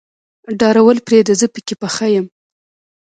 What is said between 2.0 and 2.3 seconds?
يم.